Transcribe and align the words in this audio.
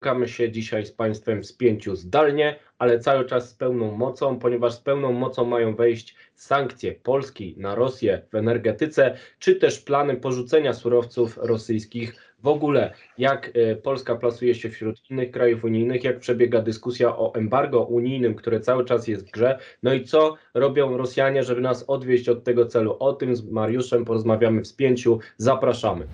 Spotykamy 0.00 0.28
się 0.28 0.50
dzisiaj 0.50 0.86
z 0.86 0.92
Państwem 0.92 1.42
w 1.42 1.46
spięciu 1.46 1.96
zdalnie, 1.96 2.56
ale 2.78 2.98
cały 2.98 3.24
czas 3.24 3.50
z 3.50 3.54
pełną 3.54 3.92
mocą, 3.96 4.38
ponieważ 4.38 4.74
z 4.74 4.80
pełną 4.80 5.12
mocą 5.12 5.44
mają 5.44 5.74
wejść 5.74 6.16
sankcje 6.34 6.92
Polski 6.92 7.54
na 7.58 7.74
Rosję 7.74 8.22
w 8.30 8.34
energetyce, 8.34 9.16
czy 9.38 9.56
też 9.56 9.80
plany 9.80 10.16
porzucenia 10.16 10.72
surowców 10.72 11.38
rosyjskich 11.42 12.14
w 12.42 12.46
ogóle. 12.46 12.92
Jak 13.18 13.50
e, 13.54 13.76
Polska 13.76 14.14
plasuje 14.16 14.54
się 14.54 14.70
wśród 14.70 15.10
innych 15.10 15.30
krajów 15.30 15.64
unijnych, 15.64 16.04
jak 16.04 16.18
przebiega 16.18 16.62
dyskusja 16.62 17.16
o 17.16 17.34
embargo 17.34 17.80
unijnym, 17.84 18.34
które 18.34 18.60
cały 18.60 18.84
czas 18.84 19.08
jest 19.08 19.28
w 19.28 19.30
grze, 19.30 19.58
no 19.82 19.92
i 19.92 20.04
co 20.04 20.34
robią 20.54 20.96
Rosjanie, 20.96 21.42
żeby 21.42 21.60
nas 21.60 21.84
odwieść 21.88 22.28
od 22.28 22.44
tego 22.44 22.66
celu. 22.66 22.96
O 22.98 23.12
tym 23.12 23.36
z 23.36 23.50
Mariuszem 23.50 24.04
porozmawiamy 24.04 24.62
w 24.62 24.66
spięciu. 24.66 25.18
Zapraszamy. 25.36 26.06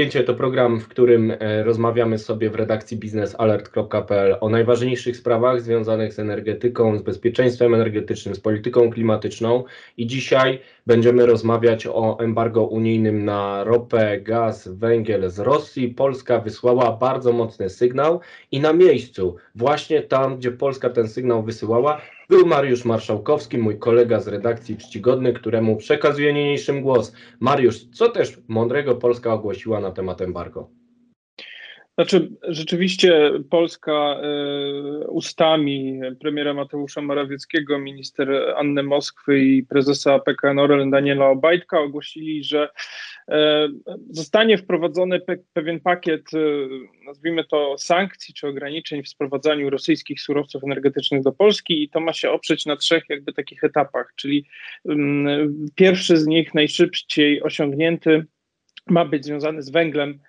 Spięcie 0.00 0.24
to 0.24 0.34
program, 0.34 0.80
w 0.80 0.88
którym 0.88 1.30
e, 1.30 1.62
rozmawiamy 1.62 2.18
sobie 2.18 2.50
w 2.50 2.54
redakcji 2.54 2.96
biznesalert.pl 2.96 4.36
o 4.40 4.48
najważniejszych 4.48 5.16
sprawach 5.16 5.60
związanych 5.60 6.12
z 6.12 6.18
energetyką, 6.18 6.98
z 6.98 7.02
bezpieczeństwem 7.02 7.74
energetycznym, 7.74 8.34
z 8.34 8.40
polityką 8.40 8.90
klimatyczną 8.90 9.64
i 9.96 10.06
dzisiaj 10.06 10.60
będziemy 10.86 11.26
rozmawiać 11.26 11.86
o 11.86 12.18
embargo 12.20 12.64
unijnym 12.64 13.24
na 13.24 13.64
ropę, 13.64 14.20
gaz, 14.20 14.68
węgiel 14.68 15.30
z 15.30 15.38
Rosji. 15.38 15.88
Polska 15.88 16.38
wysłała 16.38 16.92
bardzo 16.92 17.32
mocny 17.32 17.70
sygnał 17.70 18.20
i 18.52 18.60
na 18.60 18.72
miejscu, 18.72 19.36
właśnie 19.54 20.02
tam, 20.02 20.36
gdzie 20.36 20.52
Polska 20.52 20.90
ten 20.90 21.08
sygnał 21.08 21.42
wysyłała, 21.42 22.00
był 22.30 22.46
Mariusz 22.46 22.84
Marszałkowski, 22.84 23.58
mój 23.58 23.78
kolega 23.78 24.20
z 24.20 24.28
redakcji 24.28 24.76
Czcigodny, 24.76 25.32
któremu 25.32 25.76
przekazuję 25.76 26.32
niniejszym 26.32 26.82
głos. 26.82 27.12
Mariusz, 27.40 27.84
co 27.92 28.08
też 28.08 28.40
mądrego 28.48 28.96
Polska 28.96 29.32
ogłosiła 29.32 29.80
na 29.80 29.90
temat 29.90 30.20
embargo? 30.20 30.79
Znaczy, 32.00 32.28
rzeczywiście 32.42 33.30
Polska 33.50 34.20
y, 35.02 35.08
ustami 35.08 36.00
premiera 36.20 36.54
Mateusza 36.54 37.00
Morawieckiego, 37.00 37.78
minister 37.78 38.54
Anny 38.56 38.82
Moskwy 38.82 39.40
i 39.40 39.62
prezesa 39.62 40.18
PKN 40.18 40.58
Orlen 40.58 40.90
Daniela 40.90 41.26
Obajtka 41.26 41.80
ogłosili, 41.80 42.44
że 42.44 42.68
y, 43.28 43.32
zostanie 44.10 44.58
wprowadzony 44.58 45.20
pe 45.20 45.36
pewien 45.52 45.80
pakiet, 45.80 46.34
y, 46.34 46.68
nazwijmy 47.06 47.44
to 47.44 47.74
sankcji 47.78 48.34
czy 48.34 48.48
ograniczeń 48.48 49.02
w 49.02 49.08
sprowadzaniu 49.08 49.70
rosyjskich 49.70 50.20
surowców 50.20 50.64
energetycznych 50.64 51.22
do 51.22 51.32
Polski 51.32 51.82
i 51.82 51.88
to 51.88 52.00
ma 52.00 52.12
się 52.12 52.30
oprzeć 52.30 52.66
na 52.66 52.76
trzech 52.76 53.04
jakby 53.08 53.32
takich 53.32 53.64
etapach, 53.64 54.12
czyli 54.16 54.46
pierwszy 55.74 56.16
z 56.16 56.26
nich 56.26 56.54
najszybciej 56.54 57.42
osiągnięty 57.42 58.26
ma 58.86 59.04
być 59.04 59.24
związany 59.24 59.62
z 59.62 59.70
węglem, 59.70 60.20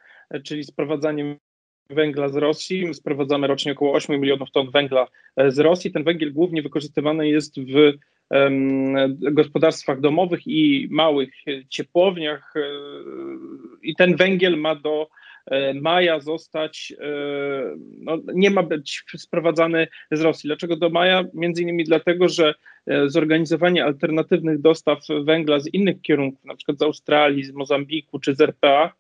czyli 0.43 0.63
sprowadzaniem 0.63 1.37
węgla 1.93 2.29
z 2.29 2.35
Rosji. 2.35 2.93
Sprowadzamy 2.93 3.47
rocznie 3.47 3.71
około 3.71 3.93
8 3.93 4.21
milionów 4.21 4.51
ton 4.51 4.71
węgla 4.71 5.07
e, 5.35 5.51
z 5.51 5.59
Rosji. 5.59 5.91
Ten 5.91 6.03
węgiel 6.03 6.33
głównie 6.33 6.61
wykorzystywany 6.61 7.29
jest 7.29 7.59
w 7.59 7.93
gospodarstwach 9.31 10.01
domowych 10.01 10.47
i 10.47 10.87
małych 10.91 11.29
ciepłowniach 11.69 12.53
e, 12.55 12.61
i 13.83 13.95
ten 13.95 14.15
węgiel 14.15 14.57
ma 14.57 14.75
do 14.75 15.09
e, 15.45 15.73
maja 15.73 16.19
zostać, 16.19 16.93
no, 17.97 18.17
nie 18.33 18.49
ma 18.49 18.63
być 18.63 19.03
sprowadzany 19.17 19.87
z 20.11 20.21
Rosji. 20.21 20.47
Dlaczego 20.47 20.75
do 20.75 20.89
maja? 20.89 21.23
Między 21.33 21.61
innymi 21.61 21.83
dlatego, 21.83 22.29
że 22.29 22.53
zorganizowanie 23.05 23.85
alternatywnych 23.85 24.61
dostaw 24.61 24.99
węgla 25.23 25.59
z 25.59 25.73
innych 25.73 26.01
kierunków, 26.01 26.45
na 26.45 26.55
przykład 26.55 26.77
z 26.77 26.81
Australii, 26.81 27.43
z 27.43 27.51
Mozambiku 27.51 28.19
czy 28.19 28.35
z 28.35 28.41
RPA, 28.41 28.93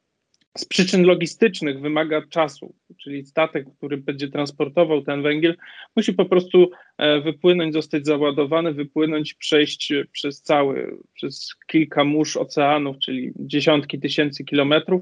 z 0.57 0.65
przyczyn 0.65 1.03
logistycznych 1.03 1.81
wymaga 1.81 2.21
czasu, 2.29 2.75
czyli 2.97 3.25
statek, 3.25 3.65
który 3.77 3.97
będzie 3.97 4.27
transportował 4.27 5.01
ten 5.01 5.21
węgiel, 5.21 5.55
musi 5.95 6.13
po 6.13 6.25
prostu 6.25 6.71
e, 6.97 7.21
wypłynąć, 7.21 7.73
zostać 7.73 8.05
załadowany, 8.05 8.73
wypłynąć, 8.73 9.33
przejść 9.33 9.93
przez 10.11 10.41
cały, 10.41 10.97
przez 11.13 11.55
kilka 11.67 12.03
mórz 12.03 12.37
oceanów, 12.37 12.97
czyli 12.99 13.31
dziesiątki 13.35 13.99
tysięcy 13.99 14.43
kilometrów 14.43 15.01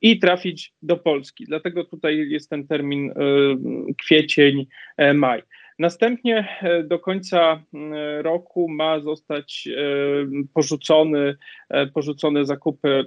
i 0.00 0.18
trafić 0.18 0.72
do 0.82 0.96
Polski. 0.96 1.44
Dlatego 1.44 1.84
tutaj 1.84 2.28
jest 2.28 2.50
ten 2.50 2.66
termin 2.66 3.10
e, 3.10 3.14
kwiecień, 3.98 4.66
e, 4.96 5.14
maj. 5.14 5.42
Następnie 5.78 6.48
do 6.84 6.98
końca 6.98 7.62
roku 8.22 8.68
ma 8.68 9.00
zostać 9.00 9.68
porzucony, 10.54 11.36
porzucone 11.94 12.44
zakupy 12.44 13.04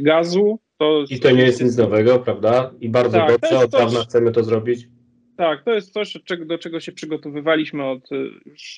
gazu 0.00 0.60
to 0.80 1.04
I 1.10 1.20
to 1.20 1.30
nie 1.30 1.42
jest 1.42 1.62
nic 1.62 1.76
nowego, 1.76 2.18
prawda? 2.18 2.70
I 2.80 2.88
bardzo 2.88 3.18
tak, 3.18 3.40
dobrze, 3.40 3.58
od 3.58 3.70
dawna 3.70 4.00
chcemy 4.00 4.32
to 4.32 4.44
zrobić. 4.44 4.88
Tak, 5.36 5.64
to 5.64 5.74
jest 5.74 5.92
coś, 5.92 6.18
do 6.46 6.58
czego 6.58 6.80
się 6.80 6.92
przygotowywaliśmy 6.92 7.84
od 7.84 8.12
y, 8.12 8.30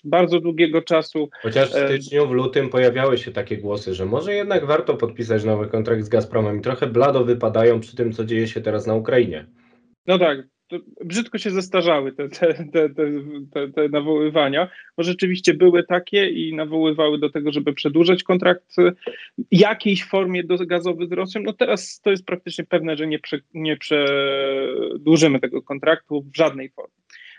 bardzo 0.05 0.41
długiego 0.41 0.83
czasu. 0.83 1.29
Chociaż 1.43 1.73
w 1.73 1.77
e, 1.77 1.89
styczniu, 1.89 2.29
w 2.29 2.31
lutym 2.31 2.69
pojawiały 2.69 3.19
się 3.19 3.33
takie 3.33 3.57
głosy, 3.57 3.95
że 3.95 4.07
może 4.07 4.35
jednak 4.35 4.67
warto 4.67 4.95
podpisać 4.95 5.45
nowy 5.45 5.69
kontrakt 5.69 6.05
z 6.05 6.09
Gazpromem 6.09 6.59
i 6.59 6.63
trochę 6.63 6.87
blado 6.87 7.25
wypadają 7.25 7.81
przy 7.81 7.97
tym, 7.97 8.13
co 8.13 8.25
dzieje 8.25 8.49
się 8.49 8.61
teraz 8.61 8.87
na 8.87 8.95
Ukrainie. 8.95 9.47
No 10.07 10.19
tak, 10.19 10.39
brzydko 11.05 11.39
się 11.39 11.51
zestarzały 11.51 12.13
te, 12.13 12.29
te, 12.29 12.55
te, 12.55 12.89
te, 13.53 13.69
te 13.69 13.89
nawoływania, 13.89 14.69
bo 14.97 15.03
rzeczywiście 15.03 15.55
były 15.55 15.85
takie 15.85 16.29
i 16.29 16.55
nawoływały 16.55 17.19
do 17.19 17.31
tego, 17.31 17.53
żeby 17.53 17.73
przedłużać 17.73 18.23
kontrakt 18.23 18.77
w 18.77 18.93
jakiejś 19.51 20.05
formie 20.05 20.45
gazowy 20.45 21.07
z 21.07 21.13
Rosją. 21.13 21.43
No 21.43 21.53
teraz 21.53 22.01
to 22.01 22.11
jest 22.11 22.27
praktycznie 22.27 22.65
pewne, 22.65 22.97
że 22.97 23.07
nie, 23.07 23.19
prze, 23.19 23.41
nie 23.55 23.77
przedłużymy 23.77 25.41
tego 25.41 25.63
kontraktu 25.63 26.23
w 26.23 26.37
żadnej 26.37 26.71
formie. 26.71 26.95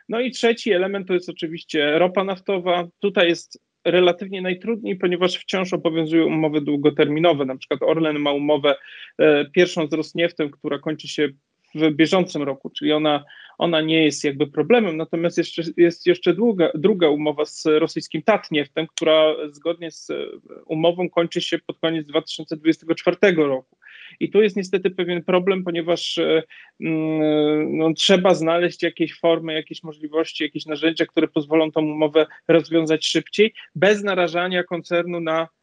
No 0.10 0.20
i 0.20 0.32
trzeci 0.32 0.72
element 0.72 1.08
to 1.08 1.14
jest 1.14 1.30
oczywiście 1.30 2.00
ropa 2.00 2.24
naftowa. 2.24 2.88
Tutaj 3.00 3.28
jest 3.28 3.62
relatywnie 3.86 4.42
najtrudniej, 4.42 4.96
ponieważ 4.96 5.38
wciąż 5.38 5.74
obowiązują 5.74 6.26
umowy 6.26 6.62
długoterminowe. 6.62 7.46
Na 7.46 7.58
przykład 7.58 7.84
Orlen 7.84 8.20
ma 8.20 8.32
umowę 8.32 8.76
e, 9.18 9.46
pierwszą 9.46 9.88
z 9.88 9.94
Rosnieftem, 9.94 10.52
która 10.52 10.80
kończy 10.80 11.08
się 11.08 11.30
w 11.76 11.92
bieżącym 11.92 12.44
roku, 12.44 12.70
czyli 12.70 12.92
ona, 12.92 13.24
ona 13.58 13.82
nie 13.82 14.04
jest 14.04 14.24
jakby 14.24 14.48
problemem, 14.48 14.98
natomiast 14.98 15.38
jeszcze, 15.38 15.62
jest 15.78 16.08
jeszcze 16.08 16.34
długa, 16.34 16.70
druga 16.76 17.10
umowa 17.10 17.46
z 17.46 17.66
rosyjskim 17.66 18.22
Tatnieftem, 18.22 18.88
która 18.88 19.36
zgodnie 19.52 19.92
z 19.92 20.12
umową 20.66 21.10
kończy 21.10 21.42
się 21.42 21.60
pod 21.60 21.80
koniec 21.80 22.08
2024 22.08 23.18
roku. 23.36 23.78
I 24.20 24.30
tu 24.30 24.42
jest 24.42 24.56
niestety 24.56 24.92
pewien 24.92 25.24
problem, 25.24 25.64
ponieważ 25.64 26.18
e, 26.18 26.44
mm, 26.80 27.78
no, 27.78 27.94
trzeba 27.94 28.34
znaleźć 28.34 28.84
jakieś 28.84 29.20
formy, 29.20 29.54
jakieś 29.54 29.84
możliwości, 29.84 30.44
jakieś 30.44 30.66
narzędzia, 30.66 31.06
które 31.06 31.28
pozwolą 31.28 31.72
tą 31.72 31.82
umowę 31.82 32.26
rozwiązać 32.48 33.06
szybciej, 33.06 33.54
bez 33.76 34.04
narażania 34.04 34.64
koncernu 34.64 35.20
na 35.20 35.48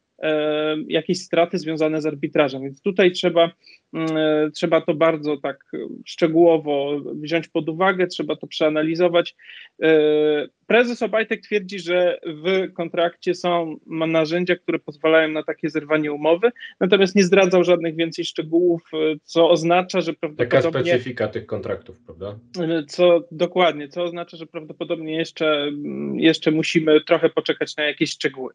jakieś 0.87 1.21
straty 1.21 1.57
związane 1.57 2.01
z 2.01 2.05
arbitrażem. 2.05 2.61
Więc 2.61 2.81
tutaj 2.81 3.11
trzeba, 3.11 3.51
mm, 3.93 4.17
e, 4.17 4.51
trzeba 4.51 4.81
to 4.81 4.93
bardzo 4.93 5.37
tak 5.37 5.71
szczegółowo 6.05 7.01
wziąć 7.15 7.47
pod 7.47 7.69
uwagę, 7.69 8.07
trzeba 8.07 8.35
to 8.35 8.47
przeanalizować. 8.47 9.35
E, 9.81 10.47
prezes 10.67 11.03
Obajtek 11.03 11.41
twierdzi, 11.41 11.79
że 11.79 12.19
w 12.25 12.73
kontrakcie 12.73 13.35
są 13.35 13.75
narzędzia, 13.87 14.55
które 14.55 14.79
pozwalają 14.79 15.29
na 15.29 15.43
takie 15.43 15.69
zerwanie 15.69 16.11
umowy, 16.11 16.51
natomiast 16.79 17.15
nie 17.15 17.23
zdradzał 17.23 17.63
żadnych 17.63 17.95
więcej 17.95 18.25
szczegółów, 18.25 18.81
co 19.23 19.49
oznacza, 19.49 20.01
że 20.01 20.13
prawdopodobnie... 20.13 20.61
Taka 20.61 20.71
specyfika 20.71 21.27
tych 21.27 21.45
kontraktów, 21.45 21.97
prawda? 22.05 22.39
Co 22.87 23.23
dokładnie, 23.31 23.87
co 23.87 24.03
oznacza, 24.03 24.37
że 24.37 24.45
prawdopodobnie 24.45 25.15
jeszcze, 25.15 25.71
jeszcze 26.13 26.51
musimy 26.51 27.01
trochę 27.01 27.29
poczekać 27.29 27.77
na 27.77 27.83
jakieś 27.83 28.11
szczegóły. 28.11 28.53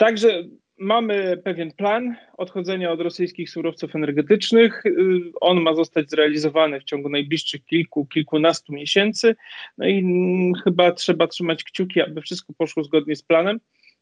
Także 0.00 0.44
mamy 0.80 1.36
pewien 1.44 1.72
plan 1.72 2.16
odchodzenia 2.36 2.92
od 2.92 3.00
rosyjskich 3.00 3.50
surowców 3.50 3.96
energetycznych. 3.96 4.86
Y, 4.86 4.92
on 5.40 5.60
ma 5.60 5.74
zostać 5.74 6.10
zrealizowany 6.10 6.80
w 6.80 6.84
ciągu 6.84 7.08
najbliższych 7.08 7.64
kilku, 7.64 8.06
kilkunastu 8.06 8.72
miesięcy. 8.72 9.36
No 9.78 9.86
i 9.86 9.98
mm, 9.98 10.54
chyba 10.64 10.92
trzeba 10.92 11.26
trzymać 11.26 11.64
kciuki, 11.64 12.00
aby 12.00 12.20
wszystko 12.20 12.52
poszło 12.52 12.84
zgodnie 12.84 13.16
z 13.16 13.22
planem. 13.22 13.60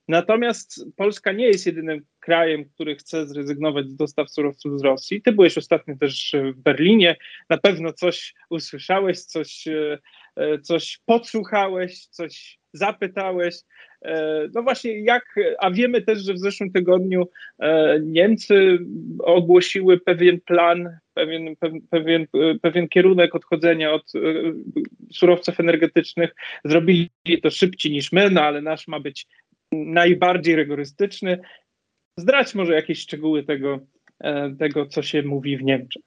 Natomiast 0.08 0.84
Polska 0.96 1.32
nie 1.32 1.46
jest 1.46 1.66
jedynym 1.66 2.04
krajem, 2.20 2.64
który 2.64 2.96
chce 2.96 3.26
zrezygnować 3.26 3.88
z 3.88 3.96
dostaw 3.96 4.30
surowców 4.30 4.80
z 4.80 4.82
Rosji. 4.82 5.22
Ty 5.22 5.32
byłeś 5.32 5.58
ostatnio 5.58 5.96
też 5.96 6.36
w 6.54 6.60
Berlinie, 6.60 7.16
na 7.50 7.58
pewno 7.58 7.92
coś 7.92 8.34
usłyszałeś, 8.50 9.20
coś, 9.20 9.68
e, 10.36 10.58
coś 10.62 11.00
podsłuchałeś, 11.06 12.06
coś 12.06 12.58
zapytałeś. 12.72 13.54
No 14.54 14.62
właśnie, 14.62 15.00
jak, 15.00 15.34
a 15.58 15.70
wiemy 15.70 16.02
też, 16.02 16.18
że 16.18 16.34
w 16.34 16.38
zeszłym 16.38 16.72
tygodniu 16.72 17.28
Niemcy 18.02 18.78
ogłosiły 19.18 20.00
pewien 20.00 20.40
plan, 20.40 20.98
pewien, 21.14 21.56
pewien, 21.90 22.26
pewien 22.62 22.88
kierunek 22.88 23.34
odchodzenia 23.34 23.92
od 23.92 24.12
surowców 25.12 25.60
energetycznych. 25.60 26.34
Zrobili 26.64 27.10
to 27.42 27.50
szybciej 27.50 27.92
niż 27.92 28.12
my, 28.12 28.30
no 28.30 28.42
ale 28.42 28.62
nasz 28.62 28.88
ma 28.88 29.00
być 29.00 29.26
najbardziej 29.72 30.56
rygorystyczny. 30.56 31.38
Zdrać 32.18 32.54
może 32.54 32.74
jakieś 32.74 32.98
szczegóły 32.98 33.42
tego, 33.42 33.80
e, 34.20 34.56
tego, 34.58 34.86
co 34.86 35.02
się 35.02 35.22
mówi 35.22 35.56
w 35.56 35.62
Niemczech. 35.62 36.02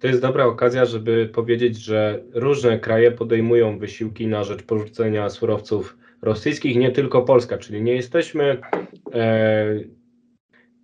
To 0.00 0.06
jest 0.06 0.20
dobra 0.20 0.44
okazja, 0.44 0.84
żeby 0.84 1.28
powiedzieć, 1.34 1.76
że 1.76 2.22
różne 2.32 2.78
kraje 2.78 3.10
podejmują 3.10 3.78
wysiłki 3.78 4.26
na 4.26 4.44
rzecz 4.44 4.62
porzucenia 4.62 5.30
surowców 5.30 5.96
rosyjskich, 6.22 6.76
nie 6.76 6.90
tylko 6.90 7.22
Polska, 7.22 7.58
czyli 7.58 7.82
nie 7.82 7.94
jesteśmy 7.94 8.60
e, 9.12 9.80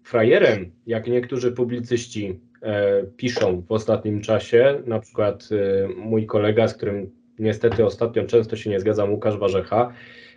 frajerem, 0.05 0.73
jak 0.87 1.07
niektórzy 1.07 1.53
publicyści 1.53 2.41
e, 2.63 3.03
piszą 3.05 3.63
w 3.63 3.73
ostatnim 3.73 4.21
czasie. 4.21 4.83
Na 4.87 5.01
przykład 5.01 5.49
e, 5.53 5.89
mój 5.89 6.27
kolega, 6.27 6.69
z 6.69 6.75
którym 6.75 7.11
niestety 7.39 7.85
ostatnio 7.85 8.25
często 8.25 8.57
się 8.57 8.71
nie 8.71 8.81
zgadzam, 8.81 9.11
Łukasz 9.13 9.39
Warzecha, 9.39 9.93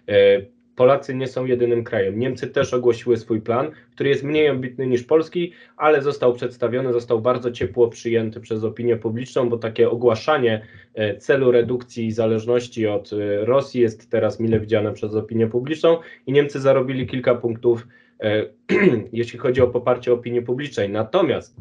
e, 0.10 0.42
Polacy 0.80 1.16
nie 1.16 1.28
są 1.28 1.46
jedynym 1.46 1.84
krajem. 1.84 2.20
Niemcy 2.20 2.48
też 2.48 2.74
ogłosiły 2.74 3.18
swój 3.18 3.42
plan, 3.42 3.72
który 3.92 4.10
jest 4.10 4.24
mniej 4.24 4.48
ambitny 4.48 4.88
niż 4.88 5.04
polski, 5.04 5.54
ale 5.78 6.02
został 6.02 6.34
przedstawiony, 6.34 6.94
został 6.94 7.22
bardzo 7.22 7.52
ciepło 7.52 7.88
przyjęty 7.88 8.40
przez 8.40 8.64
opinię 8.64 8.98
publiczną, 8.98 9.50
bo 9.50 9.58
takie 9.58 9.90
ogłaszanie 9.90 10.66
e, 10.94 11.18
celu 11.18 11.52
redukcji 11.52 12.12
zależności 12.12 12.88
od 12.88 13.14
e, 13.14 13.46
Rosji 13.46 13.82
jest 13.82 14.12
teraz 14.12 14.40
mile 14.40 14.60
widziane 14.60 14.94
przez 14.94 15.16
opinię 15.16 15.48
publiczną 15.48 15.98
i 16.28 16.32
Niemcy 16.32 16.60
zarobili 16.60 17.08
kilka 17.08 17.36
punktów, 17.36 17.88
e, 18.20 18.46
jeśli 19.14 19.40
chodzi 19.40 19.62
o 19.62 19.68
poparcie 19.68 20.14
opinii 20.14 20.42
publicznej. 20.42 20.90
Natomiast 20.90 21.56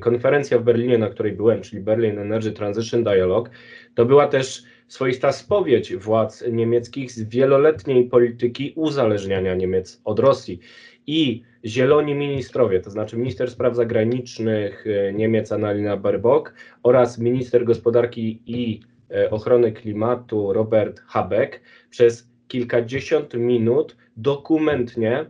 konferencja 0.00 0.58
w 0.58 0.62
Berlinie, 0.62 0.98
na 0.98 1.08
której 1.08 1.32
byłem, 1.32 1.60
czyli 1.62 1.82
Berlin 1.82 2.18
Energy 2.18 2.52
Transition 2.52 3.04
Dialogue, 3.04 3.48
to 3.94 4.06
była 4.06 4.26
też 4.26 4.71
swoista 4.92 5.32
spowiedź 5.32 5.96
władz 5.96 6.44
niemieckich 6.50 7.12
z 7.12 7.22
wieloletniej 7.22 8.04
polityki 8.04 8.72
uzależniania 8.76 9.54
Niemiec 9.54 10.00
od 10.04 10.18
Rosji. 10.18 10.60
I 11.06 11.42
zieloni 11.64 12.14
ministrowie, 12.14 12.80
to 12.80 12.90
znaczy 12.90 13.16
minister 13.16 13.50
spraw 13.50 13.76
zagranicznych 13.76 14.84
e, 14.86 15.12
Niemiec 15.12 15.52
Annalena 15.52 15.96
Baerbock 15.96 16.54
oraz 16.82 17.18
minister 17.18 17.64
gospodarki 17.64 18.42
i 18.46 18.80
e, 19.10 19.30
ochrony 19.30 19.72
klimatu 19.72 20.52
Robert 20.52 21.00
Habeck 21.00 21.60
przez 21.90 22.28
kilkadziesiąt 22.48 23.34
minut 23.34 23.96
dokumentnie 24.16 25.26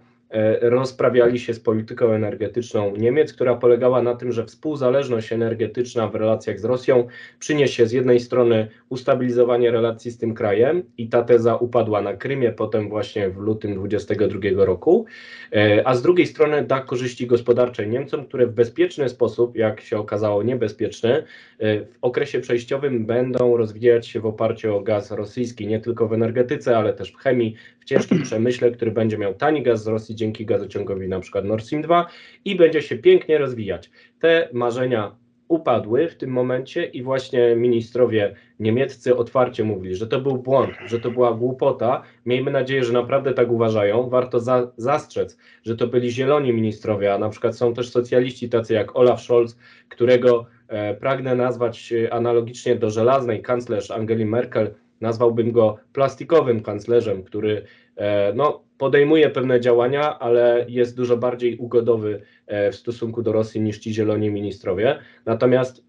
rozprawiali 0.61 1.39
się 1.39 1.55
z 1.55 1.61
polityką 1.61 2.13
energetyczną 2.13 2.97
Niemiec, 2.97 3.33
która 3.33 3.55
polegała 3.55 4.03
na 4.03 4.15
tym, 4.15 4.33
że 4.33 4.47
współzależność 4.47 5.33
energetyczna 5.33 6.09
w 6.09 6.15
relacjach 6.15 6.61
z 6.61 6.65
Rosją 6.65 7.07
przyniesie 7.39 7.87
z 7.87 7.93
jednej 7.93 8.21
strony 8.21 8.69
ustabilizowanie 8.89 9.71
relacji 9.71 10.11
z 10.11 10.19
tym 10.19 10.35
krajem 10.35 10.83
i 10.99 11.09
ta 11.09 11.23
teza 11.23 11.57
upadła 11.57 12.03
na 12.03 12.17
Krymie 12.17 12.53
potem 12.53 12.89
właśnie 12.89 13.31
w 13.31 13.37
lutym 13.37 13.75
2022 13.75 14.65
roku, 14.65 15.07
e, 15.53 15.83
a 15.89 15.95
z 15.95 16.03
drugiej 16.03 16.27
strony 16.27 16.63
da 16.63 16.81
korzyści 16.81 17.27
gospodarcze 17.27 17.87
Niemcom, 17.87 18.27
które 18.27 18.47
w 18.47 18.53
bezpieczny 18.53 19.09
sposób, 19.09 19.57
jak 19.57 19.81
się 19.81 19.99
okazało 19.99 20.43
niebezpieczny, 20.43 21.11
e, 21.59 21.81
w 21.81 21.99
okresie 22.03 22.41
przejściowym 22.41 23.07
będą 23.07 23.57
rozwijać 23.57 24.07
się 24.07 24.21
w 24.21 24.27
oparciu 24.27 24.77
o 24.77 24.81
gaz 24.81 25.11
rosyjski, 25.11 25.67
nie 25.67 25.81
tylko 25.81 26.09
w 26.09 26.13
energetyce, 26.13 26.77
ale 26.79 26.93
też 26.93 27.13
w 27.13 27.17
chemii, 27.17 27.55
w 27.83 27.85
ciężkim 27.85 28.23
przemyśle, 28.23 28.71
który 28.71 28.91
będzie 28.91 29.19
miał 29.19 29.35
tani 29.35 29.63
gaz 29.63 29.83
z 29.83 29.87
Rosji 29.87 30.15
dzięki 30.15 30.47
gazociągowi 30.47 31.09
na 31.09 31.21
przykład 31.21 31.45
Nord 31.45 31.65
Stream 31.65 31.83
2 31.83 32.07
i 32.45 32.57
będzie 32.57 32.83
się 32.83 32.97
pięknie 32.97 33.39
rozwijać. 33.39 33.91
Te 34.21 34.49
marzenia 34.53 35.17
upadły 35.49 36.09
w 36.09 36.15
tym 36.15 36.31
momencie 36.31 36.85
i 36.85 37.03
właśnie 37.03 37.57
ministrowie 37.57 38.35
niemieccy 38.61 39.17
otwarcie 39.17 39.65
mówili, 39.65 39.97
że 39.97 40.07
to 40.07 40.21
był 40.21 40.39
błąd, 40.39 40.71
że 40.87 41.01
to 41.01 41.11
była 41.11 41.35
głupota. 41.35 42.03
Miejmy 42.27 42.51
nadzieję, 42.51 42.85
że 42.85 42.93
naprawdę 42.93 43.35
tak 43.35 43.51
uważają. 43.51 44.09
Warto 44.09 44.41
za, 44.41 44.73
zastrzec, 44.77 45.39
że 45.65 45.77
to 45.77 45.87
byli 45.87 46.11
zieloni 46.11 46.53
ministrowie, 46.53 47.15
a 47.15 47.19
na 47.19 47.29
przykład 47.29 47.57
są 47.57 47.75
też 47.75 47.91
socjaliści 47.91 48.49
tacy 48.49 48.75
jak 48.75 48.97
Olaf 48.97 49.21
Scholz, 49.21 49.57
którego 49.89 50.47
e, 50.69 50.95
pragnę 50.95 51.35
nazwać 51.35 51.93
e, 51.93 52.15
analogicznie 52.15 52.77
do 52.77 52.91
żelaznej 52.91 53.43
kanclerz 53.43 53.91
Angeli 53.91 54.27
Merkel, 54.27 54.75
nazwałbym 55.03 55.53
go 55.53 55.77
plastikowym 55.93 56.63
kanclerzem, 56.63 57.23
który 57.23 57.65
e, 57.97 58.33
no, 58.35 58.65
podejmuje 58.79 59.31
pewne 59.31 59.61
działania, 59.61 60.19
ale 60.19 60.67
jest 60.69 60.97
dużo 60.97 61.17
bardziej 61.17 61.57
ugodowy 61.57 62.23
e, 62.47 62.73
w 62.73 62.77
stosunku 62.77 63.23
do 63.23 63.33
Rosji 63.33 63.61
niż 63.61 63.79
ci 63.79 63.95
zieloni 63.95 64.31
ministrowie. 64.31 64.99
Natomiast 65.27 65.85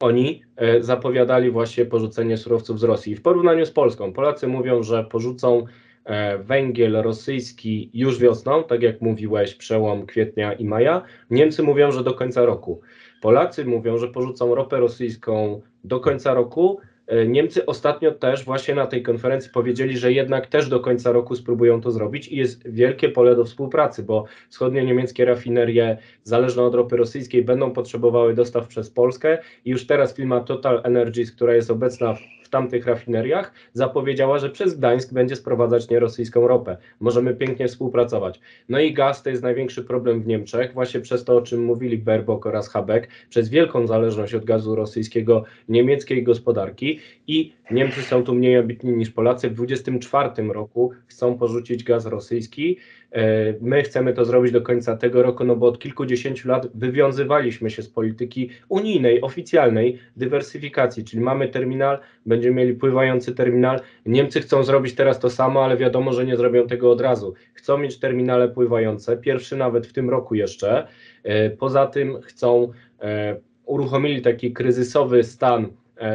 oni 0.00 0.42
e, 0.56 0.82
zapowiadali 0.82 1.50
właśnie 1.50 1.84
porzucenie 1.84 2.36
surowców 2.36 2.80
z 2.80 2.84
Rosji. 2.84 3.16
W 3.16 3.22
porównaniu 3.22 3.66
z 3.66 3.70
Polską, 3.70 4.12
Polacy 4.12 4.46
mówią, 4.46 4.82
że 4.82 5.04
porzucą 5.04 5.64
węgiel 6.38 6.92
rosyjski 7.02 7.90
już 7.94 8.18
wiosną, 8.18 8.64
tak 8.64 8.82
jak 8.82 9.00
mówiłeś, 9.00 9.54
przełom 9.54 10.06
kwietnia 10.06 10.52
i 10.52 10.64
maja. 10.64 11.02
Niemcy 11.30 11.62
mówią, 11.62 11.92
że 11.92 12.04
do 12.04 12.14
końca 12.14 12.44
roku. 12.44 12.80
Polacy 13.20 13.64
mówią, 13.64 13.98
że 13.98 14.08
porzucą 14.08 14.54
ropę 14.54 14.80
rosyjską 14.80 15.60
do 15.84 16.00
końca 16.00 16.34
roku, 16.34 16.80
Niemcy 17.26 17.66
ostatnio 17.66 18.12
też 18.12 18.44
właśnie 18.44 18.74
na 18.74 18.86
tej 18.86 19.02
konferencji 19.02 19.50
powiedzieli, 19.50 19.98
że 19.98 20.12
jednak 20.12 20.46
też 20.46 20.68
do 20.68 20.80
końca 20.80 21.12
roku 21.12 21.36
spróbują 21.36 21.80
to 21.80 21.90
zrobić 21.90 22.28
i 22.28 22.36
jest 22.36 22.68
wielkie 22.68 23.08
pole 23.08 23.36
do 23.36 23.44
współpracy, 23.44 24.02
bo 24.02 24.24
wschodnie 24.48 24.84
niemieckie 24.84 25.24
rafinerie 25.24 25.98
zależne 26.24 26.62
od 26.62 26.74
ropy 26.74 26.96
rosyjskiej 26.96 27.44
będą 27.44 27.70
potrzebowały 27.70 28.34
dostaw 28.34 28.68
przez 28.68 28.90
Polskę 28.90 29.38
i 29.64 29.70
już 29.70 29.86
teraz 29.86 30.14
firma 30.14 30.40
Total 30.40 30.80
Energies, 30.84 31.32
która 31.32 31.54
jest 31.54 31.70
obecna 31.70 32.16
tamtych 32.52 32.86
rafineriach, 32.86 33.52
zapowiedziała, 33.72 34.38
że 34.38 34.50
przez 34.50 34.78
Gdańsk 34.78 35.12
będzie 35.12 35.36
sprowadzać 35.36 35.88
nierosyjską 35.90 36.48
ropę. 36.48 36.76
Możemy 37.00 37.34
pięknie 37.34 37.68
współpracować. 37.68 38.40
No 38.68 38.80
i 38.80 38.94
gaz 38.94 39.22
to 39.22 39.30
jest 39.30 39.42
największy 39.42 39.84
problem 39.84 40.22
w 40.22 40.26
Niemczech, 40.26 40.72
właśnie 40.72 41.00
przez 41.00 41.24
to, 41.24 41.36
o 41.36 41.42
czym 41.42 41.64
mówili 41.64 41.98
Baerbock 41.98 42.46
oraz 42.46 42.68
Habeck, 42.68 43.08
przez 43.28 43.48
wielką 43.48 43.86
zależność 43.86 44.34
od 44.34 44.44
gazu 44.44 44.74
rosyjskiego 44.74 45.44
niemieckiej 45.68 46.22
gospodarki 46.22 47.00
i 47.26 47.52
Niemcy 47.70 48.02
są 48.02 48.24
tu 48.24 48.34
mniej 48.34 48.56
ambitni 48.56 48.92
niż 48.92 49.10
Polacy. 49.10 49.50
W 49.50 49.54
2024 49.54 50.52
roku 50.52 50.92
chcą 51.06 51.38
porzucić 51.38 51.84
gaz 51.84 52.06
rosyjski. 52.06 52.78
E, 53.12 53.54
my 53.60 53.82
chcemy 53.82 54.12
to 54.12 54.24
zrobić 54.24 54.52
do 54.52 54.62
końca 54.62 54.96
tego 54.96 55.22
roku, 55.22 55.44
no 55.44 55.56
bo 55.56 55.66
od 55.66 55.78
kilkudziesięciu 55.78 56.48
lat 56.48 56.66
wywiązywaliśmy 56.74 57.70
się 57.70 57.82
z 57.82 57.88
polityki 57.88 58.50
unijnej, 58.68 59.20
oficjalnej 59.20 59.98
dywersyfikacji, 60.16 61.04
czyli 61.04 61.22
mamy 61.22 61.48
terminal, 61.48 61.98
będziemy 62.26 62.56
mieli 62.56 62.74
pływający 62.74 63.34
terminal. 63.34 63.80
Niemcy 64.06 64.40
chcą 64.40 64.64
zrobić 64.64 64.94
teraz 64.94 65.18
to 65.18 65.30
samo, 65.30 65.64
ale 65.64 65.76
wiadomo, 65.76 66.12
że 66.12 66.26
nie 66.26 66.36
zrobią 66.36 66.66
tego 66.66 66.90
od 66.90 67.00
razu. 67.00 67.34
Chcą 67.54 67.78
mieć 67.78 67.98
terminale 67.98 68.48
pływające, 68.48 69.16
pierwszy 69.16 69.56
nawet 69.56 69.86
w 69.86 69.92
tym 69.92 70.10
roku 70.10 70.34
jeszcze. 70.34 70.86
E, 71.22 71.50
poza 71.50 71.86
tym 71.86 72.22
chcą, 72.22 72.72
e, 73.00 73.36
uruchomili 73.64 74.22
taki 74.22 74.52
kryzysowy 74.52 75.24
stan 75.24 75.68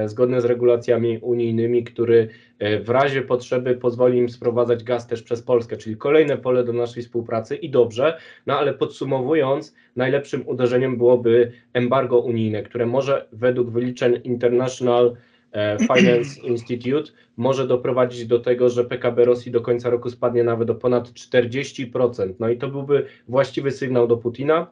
zgodne 0.05 0.41
z 0.41 0.45
regulacjami 0.45 1.17
unijnymi, 1.17 1.83
który 1.83 2.29
e, 2.59 2.79
w 2.79 2.89
razie 2.89 3.21
potrzeby 3.21 3.75
pozwoli 3.75 4.17
im 4.17 4.29
sprowadzać 4.29 4.83
gaz 4.83 5.07
też 5.07 5.23
przez 5.23 5.41
Polskę, 5.41 5.77
czyli 5.77 5.97
kolejne 5.97 6.37
pole 6.37 6.63
do 6.63 6.73
naszej 6.73 7.03
współpracy 7.03 7.55
i 7.55 7.69
dobrze, 7.69 8.17
no 8.45 8.59
ale 8.59 8.73
podsumowując, 8.73 9.75
najlepszym 9.95 10.47
uderzeniem 10.47 10.97
byłoby 10.97 11.51
embargo 11.73 12.19
unijne, 12.19 12.63
które 12.63 12.85
może 12.85 13.27
według 13.31 13.69
wyliczeń 13.69 14.19
International 14.23 15.15
e, 15.51 15.77
Finance 15.77 16.41
Institute 16.51 17.11
może 17.37 17.67
doprowadzić 17.67 18.25
do 18.25 18.39
tego, 18.39 18.69
że 18.69 18.85
PKB 18.85 19.25
Rosji 19.25 19.51
do 19.51 19.61
końca 19.61 19.89
roku 19.89 20.09
spadnie 20.09 20.43
nawet 20.43 20.69
o 20.69 20.75
ponad 20.75 21.09
40%. 21.09 22.33
No 22.39 22.49
i 22.49 22.57
to 22.57 22.67
byłby 22.67 23.05
właściwy 23.27 23.71
sygnał 23.71 24.07
do 24.07 24.17
Putina, 24.17 24.67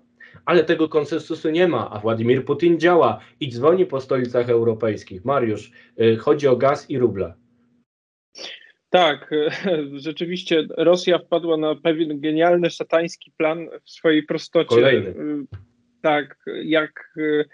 ale 0.45 0.63
tego 0.63 0.89
konsensusu 0.89 1.49
nie 1.49 1.67
ma, 1.67 1.89
a 1.89 1.99
Władimir 1.99 2.45
Putin 2.45 2.79
działa 2.79 3.19
i 3.39 3.49
dzwoni 3.49 3.85
po 3.85 4.01
stolicach 4.01 4.49
europejskich. 4.49 5.25
Mariusz, 5.25 5.71
y, 6.01 6.17
chodzi 6.17 6.47
o 6.47 6.55
gaz 6.55 6.89
i 6.89 6.97
ruble. 6.97 7.33
Tak, 8.89 9.29
rzeczywiście 10.07 10.67
Rosja 10.77 11.19
wpadła 11.19 11.57
na 11.57 11.75
pewien 11.75 12.21
genialny, 12.21 12.69
szatański 12.69 13.31
plan 13.37 13.67
w 13.83 13.89
swojej 13.89 14.23
prostocie. 14.23 14.75
Kolejny. 14.75 15.09
Y, 15.09 15.45
tak, 16.01 16.37
jak, 16.63 17.13
y, 17.17 17.45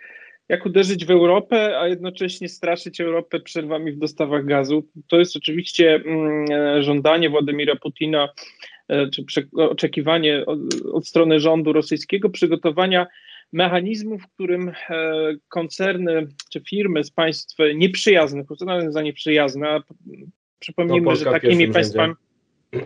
jak 0.50 0.66
uderzyć 0.66 1.06
w 1.06 1.12
Europę, 1.12 1.80
a 1.80 1.88
jednocześnie 1.88 2.50
straszyć 2.50 3.02
Europę 3.02 3.40
przerwami 3.40 3.92
w 3.92 4.00
dostawach 4.00 4.46
gazu. 4.46 4.88
To 5.08 5.20
jest 5.20 5.36
oczywiście 5.36 5.96
mm, 5.96 6.84
żądanie 6.84 7.30
Władimira 7.30 7.76
Putina 7.76 8.30
czy 9.12 9.48
oczekiwanie 9.58 10.46
od, 10.46 10.60
od 10.94 11.08
strony 11.08 11.40
rządu 11.40 11.74
rosyjskiego 11.74 12.30
przygotowania 12.30 13.08
mechanizmu, 13.54 14.20
w 14.20 14.28
którym 14.28 14.70
e, 14.70 14.74
koncerny 15.50 16.28
czy 16.52 16.62
firmy 16.70 17.04
z 17.04 17.12
państw 17.12 17.56
nieprzyjaznych, 17.76 18.52
uznanych 18.52 18.92
za 18.92 19.02
nieprzyjazne, 19.02 19.80
przypomnijmy, 20.60 21.16
że 21.16 21.26
takimi 21.26 21.68
państwami, 21.68 22.14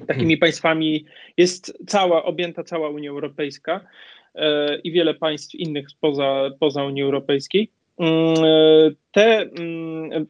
takimi 0.07 0.37
państwami 0.37 1.05
jest 1.37 1.77
cała, 1.87 2.23
objęta 2.23 2.63
cała 2.63 2.89
Unia 2.89 3.09
Europejska 3.09 3.87
e, 4.35 4.79
i 4.79 4.91
wiele 4.91 5.13
państw 5.13 5.55
innych 5.55 5.89
spoza, 5.89 6.49
poza 6.59 6.83
Unii 6.83 7.03
Europejskiej. 7.03 7.71
Mm, 7.97 8.95
te, 9.11 9.41
mm, 9.41 10.25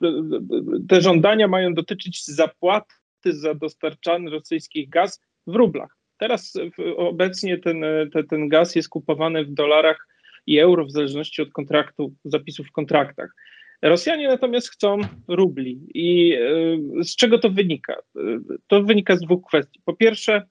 te 0.89 1.01
żądania 1.01 1.48
mają 1.48 1.74
dotyczyć 1.74 2.25
zapłaty 2.25 2.89
za 3.24 3.53
dostarczany 3.53 4.32
rosyjski 4.32 4.88
gaz 4.88 5.22
w 5.47 5.55
rublach. 5.55 5.97
Teraz 6.19 6.53
obecnie 6.97 7.57
ten, 7.57 7.85
ten, 8.13 8.27
ten 8.27 8.49
gaz 8.49 8.75
jest 8.75 8.89
kupowany 8.89 9.45
w 9.45 9.53
dolarach 9.53 10.07
i 10.47 10.59
euro 10.59 10.85
w 10.85 10.91
zależności 10.91 11.41
od 11.41 11.51
kontraktu, 11.51 12.13
zapisów 12.25 12.67
w 12.67 12.71
kontraktach. 12.71 13.29
Rosjanie 13.81 14.27
natomiast 14.27 14.69
chcą 14.69 14.97
rubli. 15.27 15.79
I 15.93 16.33
e, 16.33 17.03
z 17.03 17.15
czego 17.15 17.39
to 17.39 17.49
wynika? 17.49 17.95
To 18.67 18.83
wynika 18.83 19.15
z 19.15 19.21
dwóch 19.21 19.47
kwestii. 19.47 19.81
Po 19.85 19.93
pierwsze, 19.93 20.43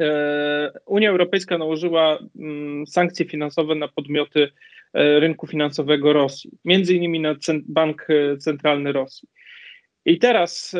e, 0.00 0.72
Unia 0.86 1.10
Europejska 1.10 1.58
nałożyła 1.58 2.18
mm, 2.38 2.86
sankcje 2.86 3.26
finansowe 3.26 3.74
na 3.74 3.88
podmioty 3.88 4.48
rynku 4.94 5.46
finansowego 5.46 6.12
Rosji, 6.12 6.50
między 6.64 6.94
innymi 6.94 7.20
na 7.20 7.34
Bank 7.68 8.06
Centralny 8.38 8.92
Rosji. 8.92 9.28
I 10.04 10.18
teraz 10.18 10.76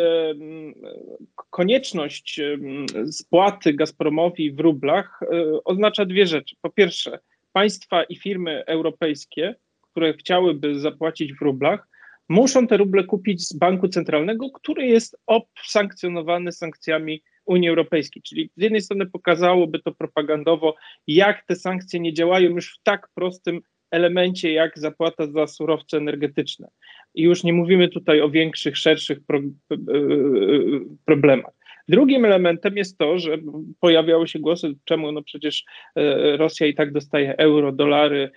konieczność 1.51 2.41
spłaty 3.11 3.75
Gazpromowi 3.75 4.53
w 4.53 4.61
rublach 4.61 5.21
oznacza 5.65 6.05
dwie 6.05 6.27
rzeczy. 6.27 6.57
Po 6.61 6.71
pierwsze, 6.71 7.19
państwa 7.53 8.05
i 8.05 8.17
firmy 8.17 8.65
europejskie, 8.67 9.55
które 9.83 10.15
chciałyby 10.15 10.81
zapłacić 10.81 11.33
w 11.33 11.43
rublach, 11.43 11.89
muszą 12.29 12.67
te 12.67 12.77
ruble 12.77 13.05
kupić 13.05 13.49
z 13.49 13.53
banku 13.53 13.89
centralnego, 13.89 14.51
który 14.51 14.87
jest 14.87 15.17
obsankcjonowany 15.27 16.53
sankcjami 16.53 17.23
Unii 17.45 17.69
Europejskiej. 17.69 18.23
Czyli 18.23 18.51
z 18.57 18.63
jednej 18.63 18.81
strony 18.81 19.07
pokazałoby 19.07 19.79
to 19.79 19.93
propagandowo, 19.93 20.75
jak 21.07 21.47
te 21.47 21.57
sankcje 21.57 22.01
nie 22.01 22.13
działają 22.13 22.51
już 22.51 22.75
w 22.75 22.83
tak 22.83 23.09
prostym 23.15 23.61
elemencie, 23.93 24.53
jak 24.53 24.79
zapłata 24.79 25.27
za 25.27 25.47
surowce 25.47 25.97
energetyczne. 25.97 26.69
I 27.15 27.23
już 27.23 27.45
nie 27.45 27.53
mówimy 27.53 27.89
tutaj 27.89 28.21
o 28.21 28.31
większych, 28.31 28.77
szerszych 28.77 29.19
pro, 29.27 29.39
e, 29.39 29.43
e, 29.43 29.79
problemach. 31.05 31.55
Drugim 31.89 32.25
elementem 32.25 32.77
jest 32.77 32.99
to, 32.99 33.19
że 33.19 33.39
pojawiały 33.81 34.29
się 34.29 34.39
głosy, 34.39 34.73
czemu 34.85 35.13
no 35.13 35.23
przecież 35.23 35.65
e, 35.97 36.37
Rosja 36.37 36.67
i 36.67 36.75
tak 36.75 36.93
dostaje 36.93 37.37
euro, 37.37 37.73
dolary 37.73 38.31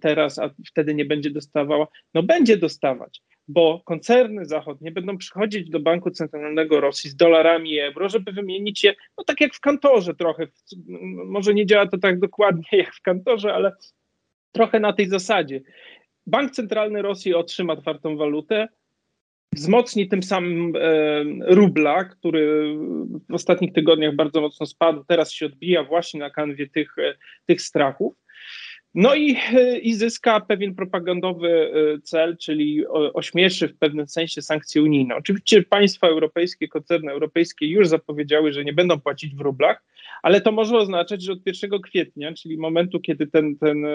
teraz, 0.00 0.38
a 0.38 0.50
wtedy 0.66 0.94
nie 0.94 1.04
będzie 1.04 1.30
dostawała. 1.30 1.86
No 2.14 2.22
będzie 2.22 2.56
dostawać, 2.56 3.20
bo 3.48 3.82
koncerny 3.84 4.44
zachodnie 4.44 4.90
będą 4.90 5.18
przychodzić 5.18 5.70
do 5.70 5.80
Banku 5.80 6.10
Centralnego 6.10 6.80
Rosji 6.80 7.10
z 7.10 7.16
dolarami 7.16 7.70
i 7.70 7.80
euro, 7.80 8.08
żeby 8.08 8.32
wymienić 8.32 8.84
je, 8.84 8.94
no 9.18 9.24
tak 9.24 9.40
jak 9.40 9.54
w 9.54 9.60
kantorze 9.60 10.14
trochę, 10.14 10.46
może 11.26 11.54
nie 11.54 11.66
działa 11.66 11.86
to 11.86 11.98
tak 11.98 12.20
dokładnie 12.20 12.68
jak 12.72 12.94
w 12.94 13.02
kantorze, 13.02 13.54
ale 13.54 13.72
trochę 14.52 14.80
na 14.80 14.92
tej 14.92 15.08
zasadzie. 15.08 15.60
Bank 16.26 16.50
Centralny 16.50 17.02
Rosji 17.02 17.34
otrzyma 17.34 17.76
twardą 17.76 18.16
walutę, 18.16 18.68
wzmocni 19.52 20.08
tym 20.08 20.22
samym 20.22 20.72
e, 20.76 21.24
rubla, 21.54 22.04
który 22.04 22.74
w 23.28 23.34
ostatnich 23.34 23.72
tygodniach 23.72 24.14
bardzo 24.14 24.40
mocno 24.40 24.66
spadł, 24.66 25.04
teraz 25.04 25.32
się 25.32 25.46
odbija 25.46 25.84
właśnie 25.84 26.20
na 26.20 26.30
kanwie 26.30 26.68
tych, 26.68 26.98
e, 26.98 27.14
tych 27.46 27.62
strachów. 27.62 28.14
No 28.94 29.14
i, 29.14 29.36
i 29.82 29.94
zyska 29.94 30.40
pewien 30.40 30.74
propagandowy 30.74 31.72
cel, 32.02 32.36
czyli 32.36 32.86
ośmieszy 32.88 33.68
w 33.68 33.76
pewnym 33.76 34.08
sensie 34.08 34.42
sankcje 34.42 34.82
unijne. 34.82 35.16
Oczywiście 35.16 35.62
państwa 35.62 36.06
europejskie, 36.06 36.68
koncerny 36.68 37.12
europejskie 37.12 37.66
już 37.66 37.88
zapowiedziały, 37.88 38.52
że 38.52 38.64
nie 38.64 38.72
będą 38.72 39.00
płacić 39.00 39.34
w 39.34 39.40
rublach, 39.40 39.84
ale 40.22 40.40
to 40.40 40.52
może 40.52 40.76
oznaczać, 40.76 41.22
że 41.22 41.32
od 41.32 41.46
1 41.46 41.80
kwietnia, 41.80 42.32
czyli 42.32 42.58
momentu, 42.58 43.00
kiedy 43.00 43.26
ten, 43.26 43.56
ten, 43.56 43.86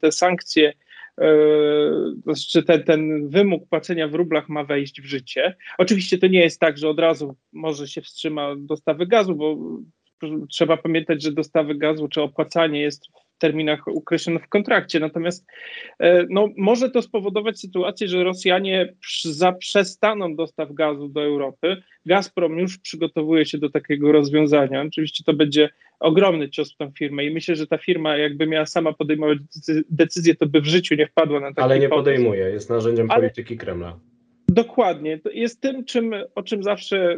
te 0.00 0.12
sankcje 0.12 0.72
czy 2.50 2.62
ten, 2.62 2.84
ten 2.84 3.28
wymóg 3.28 3.68
płacenia 3.68 4.08
w 4.08 4.14
rublach 4.14 4.48
ma 4.48 4.64
wejść 4.64 5.00
w 5.00 5.04
życie. 5.04 5.56
Oczywiście 5.78 6.18
to 6.18 6.26
nie 6.26 6.40
jest 6.40 6.60
tak, 6.60 6.78
że 6.78 6.88
od 6.88 6.98
razu 6.98 7.36
może 7.52 7.88
się 7.88 8.00
wstrzyma 8.00 8.54
dostawy 8.58 9.06
gazu, 9.06 9.34
bo 9.34 9.58
trzeba 10.50 10.76
pamiętać, 10.76 11.22
że 11.22 11.32
dostawy 11.32 11.74
gazu 11.74 12.08
czy 12.08 12.22
opłacanie 12.22 12.80
jest 12.80 13.06
w 13.06 13.38
terminach 13.38 13.88
określonych 13.88 14.44
w 14.44 14.48
kontrakcie. 14.48 15.00
Natomiast 15.00 15.46
e, 15.98 16.26
no, 16.30 16.48
może 16.56 16.90
to 16.90 17.02
spowodować 17.02 17.60
sytuację, 17.60 18.08
że 18.08 18.24
Rosjanie 18.24 18.94
zaprzestaną 19.24 20.36
dostaw 20.36 20.72
gazu 20.72 21.08
do 21.08 21.22
Europy. 21.22 21.76
Gazprom 22.06 22.58
już 22.58 22.78
przygotowuje 22.78 23.46
się 23.46 23.58
do 23.58 23.70
takiego 23.70 24.12
rozwiązania. 24.12 24.82
Oczywiście 24.82 25.24
to 25.24 25.32
będzie 25.32 25.68
ogromny 26.00 26.50
cios 26.50 26.74
w 26.74 26.76
tą 26.76 26.90
firmę 26.98 27.24
i 27.24 27.30
myślę, 27.30 27.56
że 27.56 27.66
ta 27.66 27.78
firma 27.78 28.16
jakby 28.16 28.46
miała 28.46 28.66
sama 28.66 28.92
podejmować 28.92 29.38
decyzję, 29.90 30.34
to 30.34 30.46
by 30.46 30.60
w 30.60 30.66
życiu 30.66 30.94
nie 30.94 31.06
wpadła 31.06 31.40
na 31.40 31.48
taki 31.48 31.60
Ale 31.60 31.78
nie 31.78 31.88
podejmuje, 31.88 32.44
jest 32.44 32.70
narzędziem 32.70 33.10
Ale... 33.10 33.20
polityki 33.20 33.56
Kremla. 33.56 33.98
Dokładnie. 34.54 35.18
To 35.18 35.30
jest 35.30 35.60
tym, 35.60 35.84
czym, 35.84 36.14
o 36.34 36.42
czym 36.42 36.62
zawsze 36.62 37.16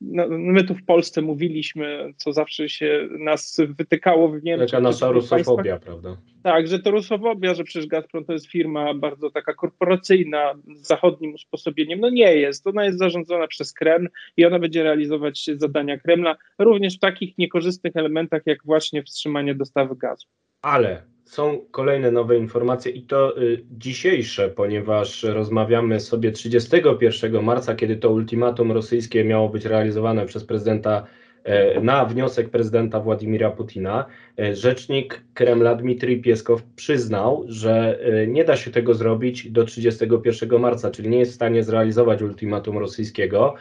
no, 0.00 0.24
my 0.28 0.64
tu 0.64 0.74
w 0.74 0.84
Polsce 0.84 1.22
mówiliśmy, 1.22 2.12
co 2.16 2.32
zawsze 2.32 2.68
się 2.68 3.08
nas 3.18 3.60
wytykało 3.68 4.28
w 4.28 4.42
Niemczech. 4.42 4.70
Taka 4.70 4.82
nasza 4.82 5.10
rusofobia, 5.10 5.78
prawda? 5.78 6.16
Tak, 6.42 6.68
że 6.68 6.78
to 6.78 6.90
rusofobia, 6.90 7.54
że 7.54 7.64
przecież 7.64 7.86
Gazprom 7.86 8.24
to 8.24 8.32
jest 8.32 8.46
firma 8.46 8.94
bardzo 8.94 9.30
taka 9.30 9.54
korporacyjna, 9.54 10.54
z 10.76 10.86
zachodnim 10.86 11.34
usposobieniem. 11.34 12.00
No 12.00 12.10
nie 12.10 12.36
jest. 12.36 12.66
Ona 12.66 12.84
jest 12.84 12.98
zarządzana 12.98 13.46
przez 13.46 13.72
Kreml 13.72 14.08
i 14.36 14.44
ona 14.44 14.58
będzie 14.58 14.82
realizować 14.82 15.50
zadania 15.54 15.98
Kremla, 15.98 16.36
również 16.58 16.96
w 16.96 17.00
takich 17.00 17.38
niekorzystnych 17.38 17.96
elementach, 17.96 18.42
jak 18.46 18.58
właśnie 18.64 19.02
wstrzymanie 19.02 19.54
dostawy 19.54 19.96
gazu. 19.96 20.26
Ale 20.66 21.02
są 21.24 21.60
kolejne 21.70 22.10
nowe 22.10 22.36
informacje 22.36 22.92
i 22.92 23.02
to 23.02 23.42
y, 23.42 23.64
dzisiejsze, 23.70 24.48
ponieważ 24.48 25.22
rozmawiamy 25.22 26.00
sobie 26.00 26.32
31 26.32 27.42
marca, 27.42 27.74
kiedy 27.74 27.96
to 27.96 28.10
ultimatum 28.10 28.72
rosyjskie 28.72 29.24
miało 29.24 29.48
być 29.48 29.64
realizowane 29.64 30.26
przez 30.26 30.44
prezydenta 30.44 31.06
e, 31.44 31.80
na 31.80 32.04
wniosek 32.04 32.50
prezydenta 32.50 33.00
Władimira 33.00 33.50
Putina. 33.50 34.06
E, 34.38 34.54
rzecznik 34.54 35.24
Kremla 35.34 35.74
Dmitrij 35.74 36.20
Pieskow 36.20 36.62
przyznał, 36.62 37.44
że 37.48 37.98
e, 38.02 38.26
nie 38.26 38.44
da 38.44 38.56
się 38.56 38.70
tego 38.70 38.94
zrobić 38.94 39.50
do 39.50 39.64
31 39.64 40.60
marca, 40.60 40.90
czyli 40.90 41.08
nie 41.08 41.18
jest 41.18 41.32
w 41.32 41.34
stanie 41.34 41.62
zrealizować 41.62 42.22
ultimatum 42.22 42.78
rosyjskiego. 42.78 43.54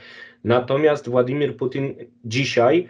Natomiast 0.44 1.10
Władimir 1.10 1.58
Putin 1.58 1.96
dzisiaj 2.26 2.88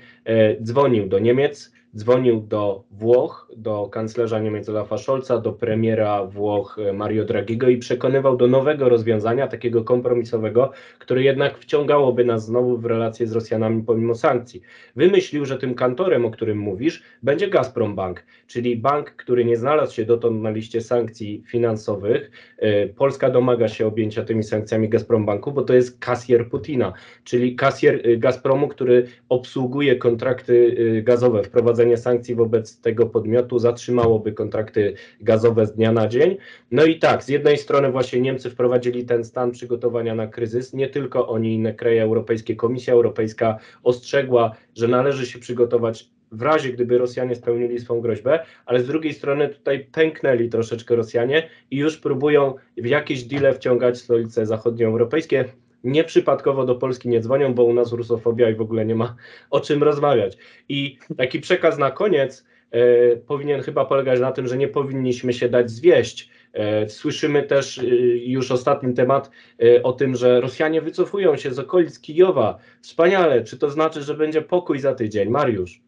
dzwonił 0.62 1.07
do 1.07 1.19
Niemiec, 1.19 1.75
dzwonił 1.98 2.42
do 2.42 2.84
Włoch, 2.92 3.52
do 3.58 3.90
kanclerza 3.90 4.40
Niemiec 4.40 4.70
Olafa 4.70 4.98
Scholza, 4.98 5.38
do 5.38 5.54
premiera 5.54 6.25
Włoch 6.25 6.80
e, 6.80 6.94
Mario 6.94 7.25
Draghiego 7.25 7.70
i 7.70 7.78
przekonywał 7.78 8.38
do 8.38 8.48
nowego 8.48 8.90
rozwiązania, 8.90 9.48
takiego 9.48 9.84
kompromisowego, 9.84 10.72
które 11.00 11.24
jednak 11.24 11.58
wciągałoby 11.58 12.25
nas 12.25 12.46
znowu 12.46 12.78
w 12.78 12.86
relacje 12.86 13.28
z 13.28 13.32
Rosjanami 13.32 13.84
pomimo 13.84 14.16
sankcji. 14.16 14.62
Wymyślił, 14.96 15.46
że 15.46 15.58
tym 15.58 15.75
kantorem, 15.75 16.25
o 16.25 16.32
którym 16.32 16.58
mówisz, 16.58 17.04
będzie 17.24 17.48
Gazprom 17.48 17.96
Bank, 17.96 18.24
czyli 18.48 18.75
bank, 18.75 19.12
który 19.12 19.46
nie 19.46 19.58
znalazł 19.58 19.96
się 19.96 20.06
dotąd 20.06 20.42
na 20.42 20.50
liście 20.50 20.82
sankcji 20.82 21.44
finansowych. 21.48 22.32
E, 22.58 22.88
Polska 22.88 23.30
domaga 23.30 23.68
się 23.68 23.88
objęcia 23.88 24.24
tymi 24.24 24.44
sankcjami 24.44 24.90
Gazprom 24.90 25.25
Banku, 25.25 25.52
bo 25.52 25.62
to 25.62 25.74
jest 25.74 26.00
kasjer 26.00 26.50
Putina, 26.50 26.94
czyli 27.24 27.56
kasjer 27.56 28.02
e, 28.04 28.18
Gazpromu, 28.18 28.68
który 28.68 29.08
obsługuje 29.30 29.96
kontrakty 29.96 30.75
gazowe, 31.04 31.44
wprowadza 31.44 31.85
wprowadzenie 31.86 31.98
sankcji 31.98 32.36
wobec 32.36 32.82
tego 32.82 33.06
podmiotu 33.06 33.60
zatrzymałoby 33.60 34.34
kontrakty 34.34 34.94
gazowe 35.22 35.65
z 35.65 35.74
dnia 35.74 35.92
na 35.92 36.08
dzień. 36.08 36.38
No 36.72 36.86
i 36.86 37.00
tak, 37.00 37.24
z 37.24 37.30
jednej 37.30 37.58
strony 37.58 37.92
właśnie 37.92 38.22
Niemcy 38.22 38.50
wprowadzili 38.50 39.06
ten 39.06 39.24
stan 39.24 39.51
przygotowania 39.51 40.15
na 40.15 40.27
kryzys, 40.27 40.74
nie 40.74 40.89
tylko 40.89 41.27
oni, 41.27 41.54
inne 41.54 41.74
kraje 41.74 42.01
europejskie, 42.04 42.56
Komisja 42.56 42.94
Europejska 42.94 43.60
ostrzegła, 43.84 44.56
że 44.75 44.88
należy 44.88 45.25
się 45.25 45.39
przygotować 45.39 46.10
w 46.32 46.42
razie 46.42 46.74
gdyby 46.74 46.98
Rosjanie 46.98 47.36
spełnili 47.36 47.80
swoją 47.80 48.01
groźbę, 48.01 48.39
ale 48.65 48.80
z 48.80 48.88
drugiej 48.88 49.13
strony 49.13 49.50
tutaj 49.50 49.88
pęknęli 49.92 50.50
troszeczkę 50.50 50.96
Rosjanie 50.96 51.50
i 51.72 51.77
już 51.77 51.98
próbują 51.98 52.56
w 52.77 52.86
jakieś 52.86 53.24
deale 53.24 53.54
wciągać 53.54 53.98
stolice 53.98 54.46
zachodnioeuropejskie. 54.46 55.46
Nieprzypadkowo 55.86 56.65
do 56.65 56.75
Polski 56.75 57.10
nie 57.10 57.20
dzwonią, 57.20 57.54
bo 57.54 57.63
u 57.63 57.74
nas 57.74 57.92
rusofobia 57.92 58.50
i 58.50 58.56
w 58.56 58.62
ogóle 58.62 58.86
nie 58.86 58.96
ma 58.96 59.15
o 59.50 59.60
czym 59.60 59.84
rozmawiać. 59.84 60.38
I 60.70 60.98
taki 61.18 61.39
przekaz 61.39 61.77
na 61.77 61.92
koniec 61.92 62.46
e, 62.72 63.15
powinien 63.15 63.62
chyba 63.62 63.86
polegać 63.86 64.20
na 64.20 64.32
tym, 64.32 64.48
że 64.48 64.58
nie 64.58 64.68
powinniśmy 64.68 65.34
się 65.34 65.50
dać 65.50 65.72
zwieść. 65.72 66.30
E, 66.54 66.89
słyszymy 66.89 67.44
też 67.44 67.77
e, 67.77 67.84
już 68.18 68.51
ostatni 68.51 68.94
temat 68.94 69.30
e, 69.63 69.84
o 69.84 69.94
tym, 69.94 70.15
że 70.15 70.42
Rosjanie 70.42 70.82
wycofują 70.82 71.38
się 71.38 71.54
z 71.54 71.60
okolic 71.60 72.00
Kijowa. 72.00 72.58
Wspaniale. 72.82 73.44
Czy 73.44 73.58
to 73.58 73.70
znaczy, 73.70 74.01
że 74.01 74.13
będzie 74.13 74.42
pokój 74.42 74.80
za 74.80 74.96
tydzień? 74.96 75.30
Mariusz. 75.30 75.85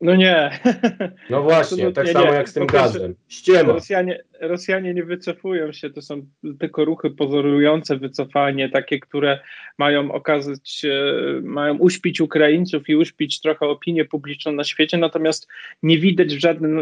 No 0.00 0.16
nie. 0.16 0.50
No 1.30 1.42
właśnie, 1.42 1.92
tak 1.92 2.08
samo 2.08 2.26
nie. 2.26 2.32
jak 2.32 2.48
z 2.48 2.52
tym 2.52 2.66
gazem. 2.66 3.14
Ściema. 3.28 3.72
Rosjanie, 3.72 4.24
Rosjanie 4.40 4.94
nie 4.94 5.04
wycofują 5.04 5.72
się, 5.72 5.90
to 5.90 6.02
są 6.02 6.26
tylko 6.58 6.84
ruchy 6.84 7.10
pozorujące 7.10 7.96
wycofanie, 7.96 8.68
takie, 8.68 9.00
które 9.00 9.38
mają 9.78 10.12
okazać, 10.12 10.82
mają 11.42 11.78
uśpić 11.78 12.20
Ukraińców 12.20 12.88
i 12.88 12.96
uśpić 12.96 13.40
trochę 13.40 13.66
opinię 13.66 14.04
publiczną 14.04 14.52
na 14.52 14.64
świecie, 14.64 14.98
natomiast 14.98 15.48
nie 15.82 15.98
widać 15.98 16.36
w 16.36 16.40
żadnym 16.40 16.80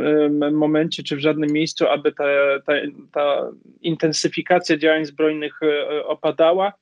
momencie 0.54 1.02
czy 1.02 1.16
w 1.16 1.20
żadnym 1.20 1.50
miejscu, 1.50 1.88
aby 1.88 2.12
ta, 2.12 2.24
ta, 2.66 2.72
ta 3.12 3.50
intensyfikacja 3.82 4.76
działań 4.76 5.04
zbrojnych 5.04 5.62
e, 5.62 6.04
opadała. 6.04 6.72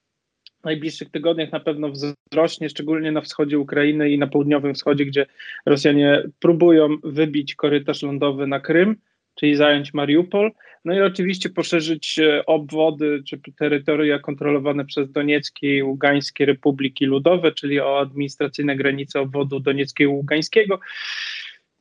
Najbliższych 0.65 1.11
tygodniach 1.11 1.53
na 1.53 1.61
pewno 1.61 1.91
wzrośnie, 1.91 2.69
szczególnie 2.69 3.13
na 3.13 3.21
wschodzie 3.21 3.59
Ukrainy 3.59 4.11
i 4.11 4.19
na 4.19 4.27
południowym 4.27 4.75
wschodzie, 4.75 5.05
gdzie 5.05 5.27
Rosjanie 5.67 6.23
próbują 6.41 6.89
wybić 7.05 7.55
korytarz 7.55 8.03
lądowy 8.03 8.47
na 8.47 8.61
Krym 8.61 8.97
czyli 9.35 9.57
zająć 9.57 9.95
Mariupol, 9.95 10.53
no 10.85 10.95
i 10.95 11.01
oczywiście 11.01 11.49
poszerzyć 11.49 12.19
e, 12.19 12.47
obwody 12.47 13.23
czy 13.29 13.41
terytoria 13.59 14.19
kontrolowane 14.19 14.85
przez 14.85 15.13
Donieckie 15.13 15.77
i 15.77 15.83
Ługańskie 15.83 16.47
Republiki 16.47 17.07
Ludowe, 17.07 17.53
czyli 17.53 17.81
o 17.81 18.01
administracyjne 18.01 18.77
granice 18.77 19.21
obwodu 19.21 19.61
Donieckiego 19.61 20.11
i 20.11 20.15
Ługańskiego. 20.15 20.81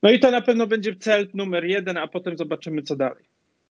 No 0.03 0.11
i 0.11 0.19
to 0.19 0.31
na 0.31 0.41
pewno 0.41 0.67
będzie 0.67 0.95
cel 0.95 1.27
numer 1.33 1.65
jeden, 1.65 1.97
a 1.97 2.07
potem 2.07 2.37
zobaczymy, 2.37 2.81
co 2.81 2.95
dalej. 2.95 3.23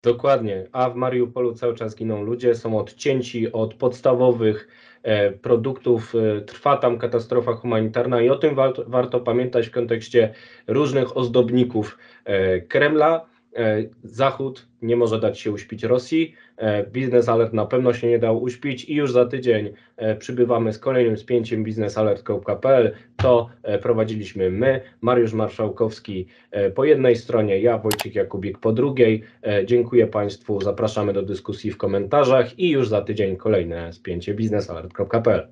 Dokładnie, 0.07 0.67
a 0.73 0.91
w 0.91 0.97
Mariupolu 0.97 1.55
cały 1.55 1.75
czas 1.75 1.97
giną 1.97 2.23
ludzie, 2.23 2.55
są 2.55 2.79
odcięci 2.79 3.53
od 3.53 3.75
podstawowych 3.75 4.69
e, 5.03 5.33
produktów, 5.33 6.15
e, 6.15 6.41
trwa 6.41 6.77
tam 6.77 6.99
katastrofa 6.99 7.53
humanitarna 7.53 8.21
i 8.21 8.29
o 8.29 8.37
tym 8.37 8.57
warto, 8.87 9.21
pamiętać 9.21 9.69
w 9.69 9.71
kontekście 9.71 10.35
różnych 10.67 11.17
ozdobników 11.17 11.99
e, 12.25 12.61
Kremla. 12.61 13.27
E, 13.57 13.85
Zachód 14.05 14.67
nie 14.83 14.97
może 14.97 15.21
dać 15.21 15.41
się 15.41 15.53
uśpić 15.53 15.83
Rosji. 15.83 16.35
E, 16.57 16.87
Biznes 16.87 17.29
Alert 17.29 17.53
na 17.53 17.67
pewno 17.67 17.93
się 17.93 18.09
nie 18.09 18.19
dał 18.19 18.43
uśpić 18.43 18.85
i 18.85 18.95
już 18.95 19.13
za 19.13 19.27
tydzień 19.27 19.73
e, 19.97 20.17
przybywamy 20.17 20.73
z 20.73 20.79
kolejnym 20.79 21.17
spięciem 21.17 21.65
biznesalert.pl. 21.65 22.93
To 23.17 23.49
prowadziliśmy 23.83 24.51
my, 24.51 24.81
Mariusz 25.01 25.33
Marszałkowski 25.33 26.27
po 26.75 26.85
jednej 26.85 27.17
stronie, 27.17 27.61
ja 27.61 27.79
Wojciech 27.79 28.15
Jakubik 28.15 28.59
po 28.59 28.73
drugiej. 28.73 29.23
Dziękuję 29.65 30.07
Państwu, 30.07 30.61
zapraszamy 30.61 31.13
do 31.13 31.23
dyskusji 31.23 31.71
w 31.71 31.77
komentarzach 31.77 32.59
i 32.59 32.71
już 32.71 32.89
za 32.89 33.03
tydzień 33.03 33.37
kolejne 33.37 33.93
spięcie 33.93 34.35
biznesalert.pl. 34.35 35.49